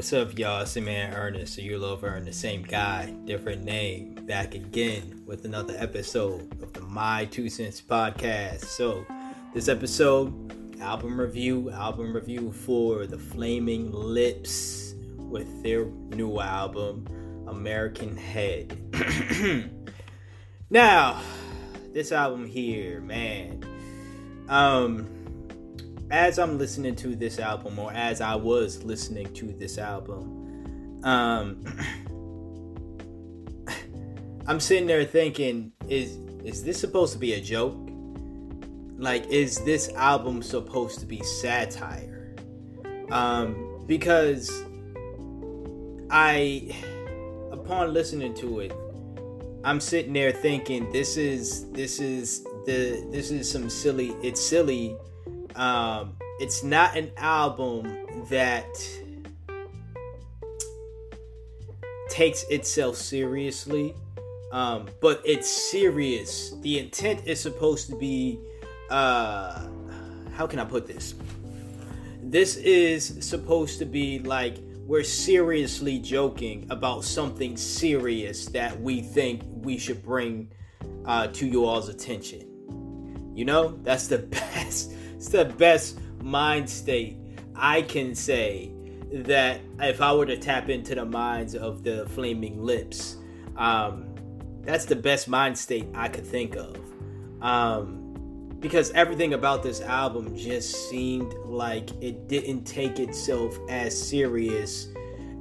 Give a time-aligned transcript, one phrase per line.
[0.00, 0.62] What's up, y'all?
[0.62, 5.44] It's your man Ernest, so you love the same guy, different name, back again with
[5.44, 8.64] another episode of the My Two Cents podcast.
[8.64, 9.04] So,
[9.52, 17.06] this episode, album review, album review for the Flaming Lips with their new album,
[17.46, 18.74] American Head.
[20.70, 21.20] now,
[21.92, 23.62] this album here, man,
[24.48, 25.19] um,
[26.10, 31.64] as I'm listening to this album, or as I was listening to this album, um,
[34.46, 37.76] I'm sitting there thinking, is is this supposed to be a joke?
[38.96, 42.34] Like, is this album supposed to be satire?
[43.10, 44.50] Um, because
[46.10, 46.74] I,
[47.52, 48.72] upon listening to it,
[49.64, 54.14] I'm sitting there thinking, this is this is the this is some silly.
[54.22, 54.96] It's silly
[55.56, 57.96] um, it's not an album
[58.28, 58.68] that
[62.08, 63.94] takes itself seriously,
[64.52, 66.52] um, but it's serious.
[66.60, 68.40] The intent is supposed to be,
[68.90, 69.66] uh,
[70.34, 71.14] how can I put this?
[72.22, 79.42] This is supposed to be like we're seriously joking about something serious that we think
[79.46, 80.50] we should bring
[81.04, 83.32] uh, to you all's attention.
[83.34, 84.18] You know, that's the
[84.54, 87.18] best it's the best mind state
[87.54, 88.72] I can say
[89.12, 93.18] that if I were to tap into the minds of the flaming lips,
[93.54, 94.14] um,
[94.62, 96.78] that's the best mind state I could think of.
[97.42, 104.88] Um, because everything about this album just seemed like it didn't take itself as serious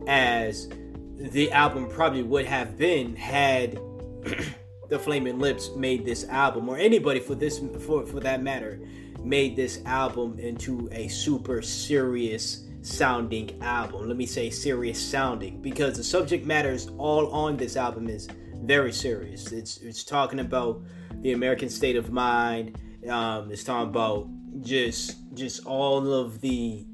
[0.08, 0.68] as
[1.16, 3.80] the album probably would have been had
[4.90, 8.82] the Flaming Lips made this album, or anybody for this for for that matter
[9.24, 14.08] made this album into a super serious sounding album.
[14.08, 18.28] Let me say serious sounding because the subject matters all on this album is
[18.64, 19.52] very serious.
[19.52, 20.82] It's it's talking about
[21.22, 22.78] the American state of mind.
[23.08, 24.28] Um, it's talking about
[24.62, 26.86] just just all of the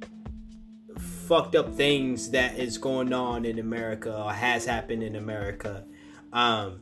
[0.97, 5.85] fucked up things that is going on in America or has happened in America.
[6.31, 6.81] Um,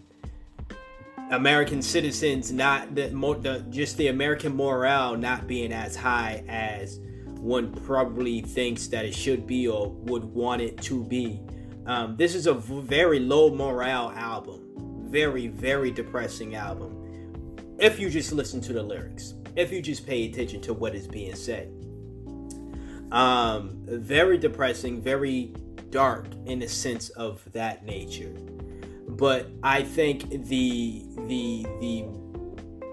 [1.34, 7.72] American citizens not the, the just the American morale not being as high as one
[7.72, 11.42] probably thinks that it should be or would want it to be.
[11.88, 17.00] Um, this is a very low morale album, very very depressing album.
[17.80, 21.08] If you just listen to the lyrics, if you just pay attention to what is
[21.08, 21.74] being said,
[23.12, 25.54] um, very depressing, very
[25.90, 28.34] dark in a sense of that nature
[29.24, 32.06] but I think the the the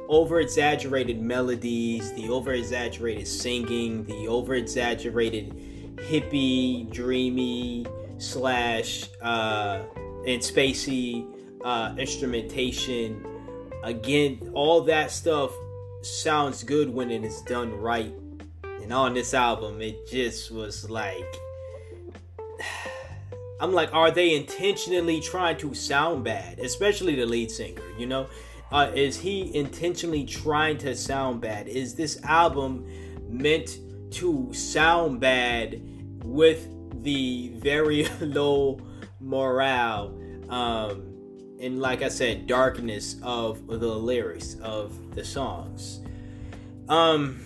[0.09, 7.85] over exaggerated melodies, the over exaggerated singing, the over exaggerated hippie, dreamy
[8.19, 9.83] slash uh,
[10.25, 11.27] and spacey
[11.65, 13.27] uh, instrumentation.
[13.83, 15.51] Again, all that stuff
[16.03, 18.15] sounds good when it is done right.
[18.63, 21.27] And on this album, it just was like
[23.61, 26.59] I'm like, are they intentionally trying to sound bad?
[26.59, 28.29] Especially the lead singer, you know?
[28.73, 31.69] Uh, is he intentionally trying to sound bad?
[31.69, 32.87] Is this album
[33.29, 33.79] meant
[34.13, 35.83] to sound bad
[36.25, 36.69] with
[37.03, 38.81] the very low
[39.21, 41.07] morale um,
[41.61, 46.01] and, like I said, darkness of the lyrics of the songs?
[46.89, 47.41] Um,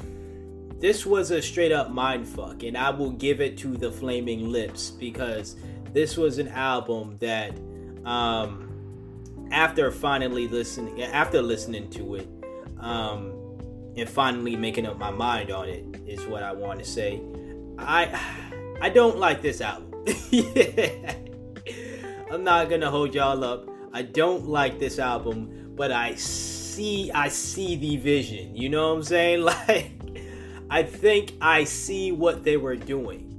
[0.79, 4.51] this was a straight up mind fuck, and I will give it to the Flaming
[4.51, 5.57] Lips because
[5.95, 7.57] this was an album that
[8.05, 8.69] um,
[9.51, 12.29] after finally listening after listening to it
[12.81, 13.33] um,
[13.97, 17.23] and finally making up my mind on it is what I want to say.
[17.79, 18.21] I
[18.83, 19.93] I don't like this album.
[22.31, 23.69] I'm not gonna hold y'all up.
[23.93, 28.57] I don't like this album, but I see I see the vision.
[28.57, 29.43] You know what I'm saying?
[29.45, 29.93] Like
[30.71, 33.34] I think I see what they were doing.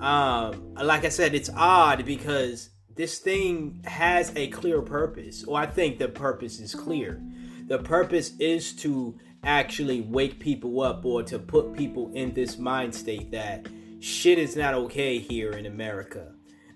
[0.00, 5.66] Um, like I said, it's odd because this thing has a clear purpose, or I
[5.66, 7.22] think the purpose is clear.
[7.66, 12.94] The purpose is to actually wake people up or to put people in this mind
[12.94, 13.68] state that
[14.00, 16.32] shit is not okay here in America.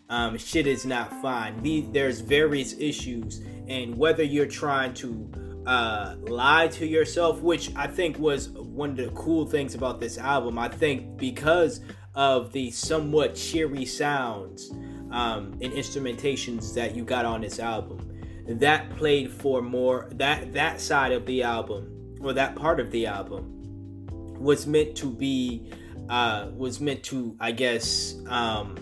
[0.08, 1.90] Um, shit is not fine.
[1.92, 5.30] there's various issues, and whether you're trying to
[5.66, 10.18] uh, lie to yourself, which I think was one of the cool things about this
[10.18, 10.58] album.
[10.58, 11.80] I think because
[12.14, 14.70] of the somewhat cheery sounds
[15.10, 18.08] um, and instrumentations that you got on this album.
[18.48, 23.06] That played for more that that side of the album or that part of the
[23.06, 23.58] album
[24.38, 25.70] was meant to be
[26.08, 28.76] uh, was meant to I guess um,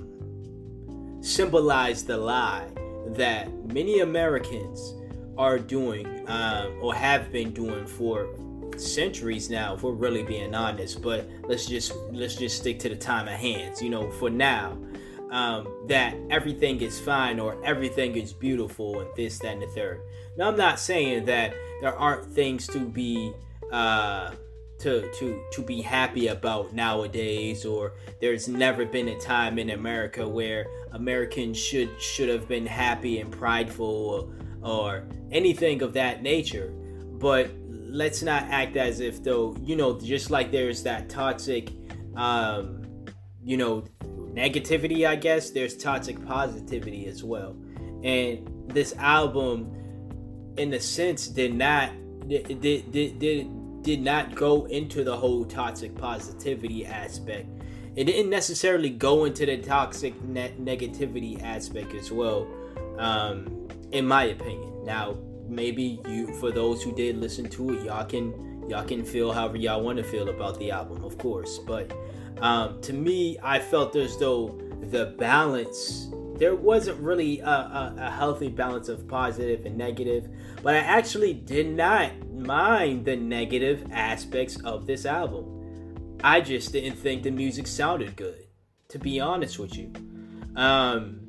[1.21, 2.69] symbolize the lie
[3.09, 4.94] that many Americans
[5.37, 8.29] are doing um, or have been doing for
[8.81, 12.97] centuries now if we're really being honest but let's just let's just stick to the
[12.97, 14.77] time at hands you know for now
[15.31, 20.00] um, that everything is fine or everything is beautiful and this that and the third.
[20.37, 23.32] Now i'm not saying that there aren't things to be
[23.71, 24.32] uh,
[24.81, 30.27] to to to be happy about nowadays or there's never been a time in America
[30.27, 34.32] where Americans should should have been happy and prideful
[34.62, 36.73] or, or anything of that nature.
[37.12, 37.50] But
[37.92, 41.70] let's not act as if though you know just like there's that toxic
[42.16, 42.82] um
[43.42, 43.84] you know
[44.32, 47.56] negativity i guess there's toxic positivity as well.
[48.02, 51.90] And this album in a sense did not
[52.28, 57.48] did did did, did not go into the whole toxic positivity aspect.
[57.96, 62.46] It didn't necessarily go into the toxic ne- negativity aspect as well
[62.98, 64.84] um in my opinion.
[64.84, 65.16] Now
[65.50, 69.56] maybe you for those who did listen to it y'all can y'all can feel however
[69.56, 71.58] y'all want to feel about the album of course.
[71.58, 71.93] But
[72.41, 78.11] um, to me i felt as though the balance there wasn't really a, a, a,
[78.11, 80.26] healthy balance of positive and negative
[80.62, 85.56] but i actually did not mind the negative aspects of this album.
[86.23, 88.46] I just didn't think the music sounded good
[88.88, 89.93] to be honest with you.
[90.56, 91.19] Um,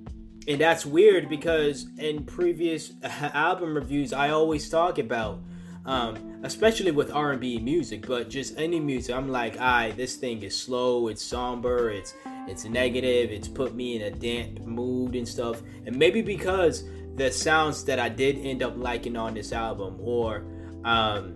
[0.47, 5.39] and that's weird because in previous album reviews i always talk about
[5.83, 10.41] um, especially with r&b music but just any music i'm like i right, this thing
[10.43, 12.13] is slow it's somber it's
[12.47, 15.61] it's negative it's put me in a damp mood and stuff.
[15.85, 16.83] And maybe because
[17.15, 20.45] the sounds that i did end up liking on this album or
[20.83, 21.35] um,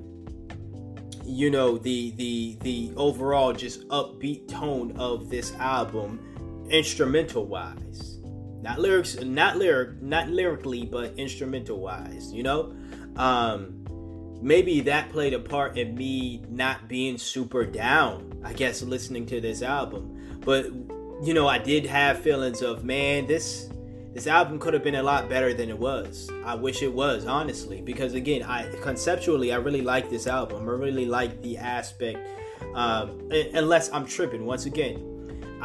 [1.24, 8.15] you know the the the overall just upbeat tone of this album instrumental wise
[8.66, 12.76] not lyrics not lyric not lyrically but instrumental wise you know?
[13.16, 13.86] Um
[14.42, 19.40] maybe that played a part in me not being super down i guess listening to
[19.40, 20.12] this album.
[20.42, 20.66] But
[21.24, 23.70] you know i did have feelings of man this
[24.14, 26.32] this album could have been a lot better than it was.
[26.46, 27.82] I wish it was honestly.
[27.82, 30.68] Because again i conceptually i really like this album.
[30.68, 32.20] I really like the aspect
[32.74, 34.46] um, unless i'm tripping.
[34.46, 35.15] Once again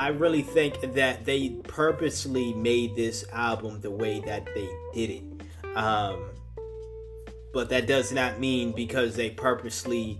[0.00, 5.76] I really think that they purposely made this album the way that they did it.
[5.76, 6.31] Um,
[7.52, 10.19] but that does not mean because they purposely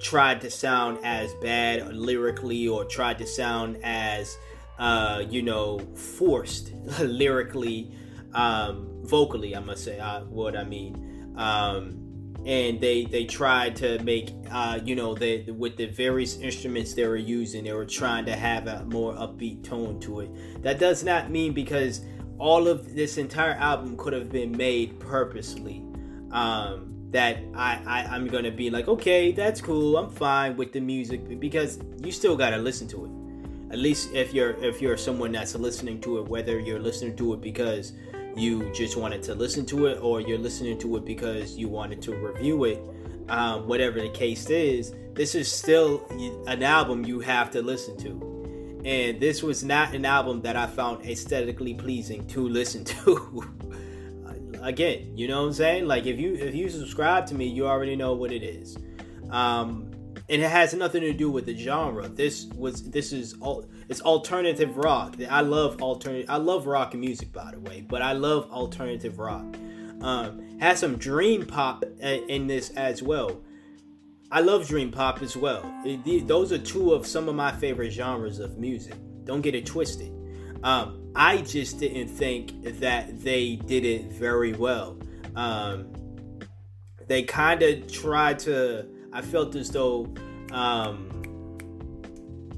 [0.00, 4.36] tried to sound as bad lyrically or tried to sound as
[4.80, 7.96] uh, you know forced lyrically
[8.34, 12.03] um, vocally i must say uh, what i mean um,
[12.46, 17.06] and they they tried to make uh, you know they with the various instruments they
[17.06, 20.62] were using they were trying to have a more upbeat tone to it.
[20.62, 22.02] That does not mean because
[22.38, 25.84] all of this entire album could have been made purposely
[26.32, 30.80] um, that I, I i'm gonna be like okay that's cool i'm fine with the
[30.80, 33.10] music because you still gotta listen to it.
[33.72, 37.34] At least if you're if you're someone that's listening to it whether you're listening to
[37.34, 37.92] it because
[38.36, 42.02] you just wanted to listen to it or you're listening to it because you wanted
[42.02, 42.82] to review it
[43.28, 46.06] um, whatever the case is this is still
[46.48, 48.82] an album you have to listen to.
[48.84, 53.44] And this was not an album that i found aesthetically pleasing to listen to.
[54.62, 55.86] Again you know what i'm saying?
[55.86, 58.76] Like if you if you subscribe to me you already know what it is.
[59.30, 59.90] Um,
[60.28, 62.08] and it has nothing to do with the genre.
[62.08, 65.16] This was this is all it's alternative rock.
[65.28, 66.30] I love alternative.
[66.30, 69.56] I love rock and music, by the way, but I love alternative rock.
[70.00, 73.42] Um, has some dream pop in this as well.
[74.30, 75.62] I love dream pop as well.
[75.84, 78.96] It, those are two of some of my favorite genres of music.
[79.24, 80.12] Don't get it twisted.
[80.62, 84.98] Um, I just didn't think that they did it very well.
[85.36, 85.92] Um,
[87.06, 90.12] they kind of tried to I felt as though,
[90.50, 91.08] um,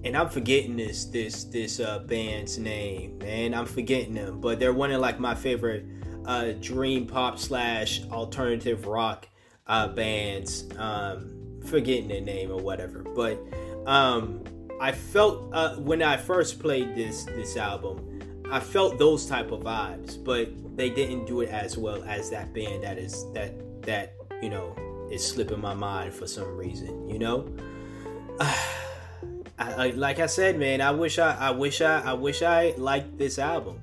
[0.02, 3.52] and I'm forgetting this this this uh, band's name, man.
[3.52, 5.84] I'm forgetting them, but they're one of like my favorite
[6.24, 9.28] uh, dream pop slash alternative rock
[9.66, 10.64] uh, bands.
[10.78, 11.32] Um,
[11.66, 13.38] forgetting their name or whatever, but
[13.86, 14.42] um,
[14.80, 19.62] I felt uh, when I first played this this album, I felt those type of
[19.62, 24.14] vibes, but they didn't do it as well as that band that is that that
[24.42, 24.74] you know
[25.10, 27.48] is slipping my mind for some reason, you know?
[28.40, 28.54] I,
[29.58, 33.16] I, like I said, man, I wish I, I wish I, I wish I liked
[33.18, 33.80] this album.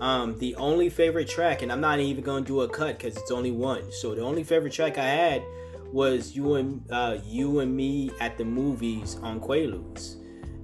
[0.00, 3.30] Um, the only favorite track, and I'm not even gonna do a cut because it's
[3.30, 3.90] only one.
[3.92, 5.42] So the only favorite track I had
[5.92, 10.16] was you and uh, you and me at the movies on Quaaludes.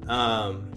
[0.09, 0.73] Um,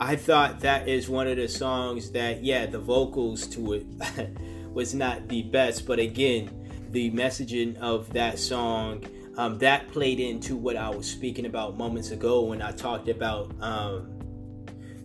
[0.00, 3.86] I thought that is one of the songs that, yeah, the vocals to it
[4.72, 6.59] was not the best, but again,
[6.90, 9.04] the messaging of that song
[9.36, 13.50] um, that played into what I was speaking about moments ago when I talked about
[13.62, 14.20] um,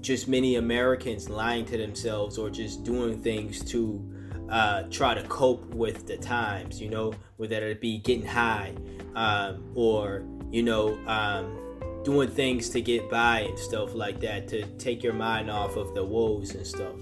[0.02, 4.04] just many Americans lying to themselves or just doing things to
[4.50, 8.74] uh, try to cope with the times, you know, whether it be getting high
[9.16, 11.58] um, or, you know, um,
[12.04, 15.96] doing things to get by and stuff like that to take your mind off of
[15.96, 16.96] the woes and stuff.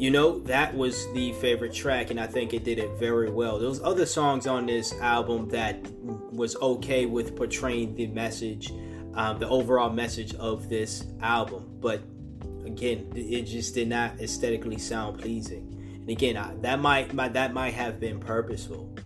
[0.00, 3.58] You know, that was the favorite track, and I think it did it very well.
[3.58, 5.76] there was other songs on this album that
[6.32, 8.72] was okay with portraying the message,
[9.12, 12.00] um, the overall message of this album, but
[12.64, 15.98] again, it just did not aesthetically sound pleasing.
[16.00, 18.96] And again, I, that might, that might have been purposeful.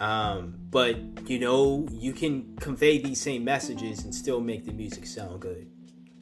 [0.00, 0.96] Um, but
[1.28, 5.70] you know, you can convey these same messages and still make the music sound good.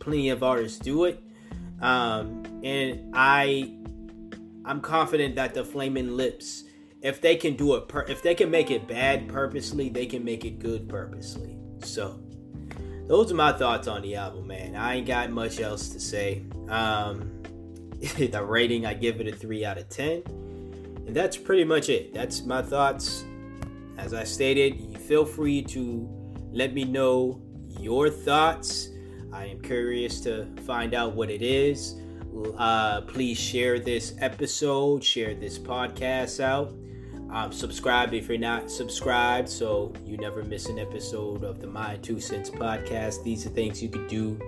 [0.01, 1.23] Plenty of artists do it,
[1.81, 3.77] um, and I,
[4.65, 6.65] I'm confident that the Flaming Lips,
[7.03, 10.25] if they can do it, per- if they can make it bad purposely, they can
[10.25, 11.57] make it good purposely.
[11.83, 12.21] So,
[13.07, 14.77] those are my thoughts on the album, man.
[14.77, 16.45] I ain't got much else to say.
[16.69, 17.43] Um,
[18.01, 20.23] the rating, I give it a three out of ten,
[21.07, 22.15] and that's pretty much it.
[22.15, 23.25] That's my thoughts
[24.01, 26.09] as I stated, feel free to
[26.53, 28.89] let me know your thoughts.
[29.33, 32.01] I am curious to find out what it is.
[32.57, 36.73] Uh, please share this episode, share this podcast out.
[37.31, 41.97] Um, subscribe if you're not subscribed so you never miss an episode of the My
[42.03, 43.23] Two Cents podcast.
[43.23, 44.39] These are things you could do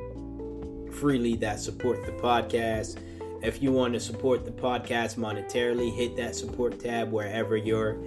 [0.92, 2.98] freely that support the podcast.
[3.42, 7.98] If you want to support the podcast monetarily, hit that support tab wherever you're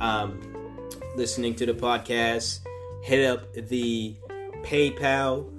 [0.00, 0.40] um,
[1.16, 2.60] listening to the podcast,
[3.02, 4.16] hit up the
[4.62, 5.50] PayPal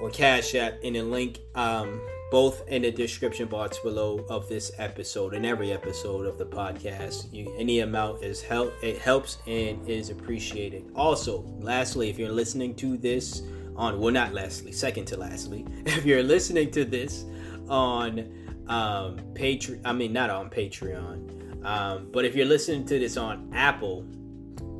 [0.00, 4.72] or Cash App in the link, um, both in the description box below of this
[4.78, 7.32] episode and every episode of the podcast.
[7.32, 8.74] You, any amount is help.
[8.82, 10.90] It helps and is appreciated.
[10.94, 13.42] Also, lastly, if you're listening to this
[13.76, 17.24] on well, not lastly, second to lastly, if you're listening to this
[17.68, 18.20] on
[18.68, 23.50] um, Patreon, I mean not on Patreon, um, but if you're listening to this on
[23.54, 24.04] Apple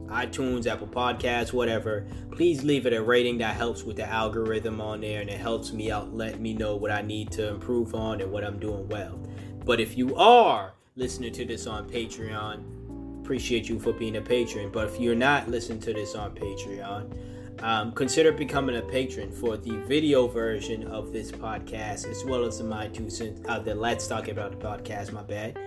[0.08, 5.00] iTunes, Apple Podcasts, whatever, please leave it a rating that helps with the algorithm on
[5.00, 8.20] there and it helps me out, let me know what I need to improve on
[8.20, 9.18] and what I'm doing well.
[9.64, 14.70] But if you are listening to this on Patreon, appreciate you for being a patron.
[14.70, 17.12] But if you're not listening to this on Patreon,
[17.60, 22.58] um, consider becoming a patron for the video version of this podcast as well as
[22.58, 25.58] the My Two Cents, uh, the Let's Talk About the podcast, my bad.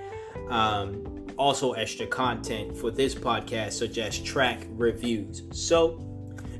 [0.50, 5.43] Um, also extra content for this podcast, such as track reviews.
[5.51, 6.05] So,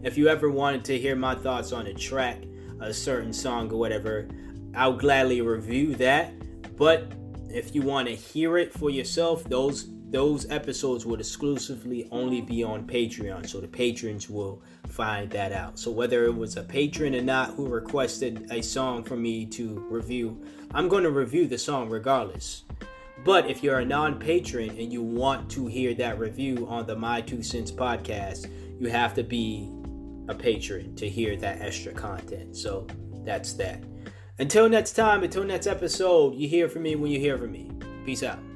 [0.04, 2.44] if you ever wanted to hear my thoughts on a track,
[2.80, 4.30] a certain song, or whatever,
[4.74, 6.34] I'll gladly review that.
[6.78, 7.12] But
[7.50, 12.64] if you want to hear it for yourself, those those episodes would exclusively only be
[12.64, 15.78] on Patreon, so the patrons will find that out.
[15.78, 19.86] So whether it was a patron or not who requested a song for me to
[19.90, 22.64] review, I'm going to review the song regardless.
[23.24, 26.96] But if you're a non patron and you want to hear that review on the
[26.96, 28.50] My Two Cents podcast,
[28.80, 29.70] you have to be
[30.28, 32.56] a patron to hear that extra content.
[32.56, 32.88] So
[33.26, 33.84] that's that.
[34.40, 37.70] Until next time, until next episode, you hear from me when you hear from me.
[38.06, 38.49] Peace out.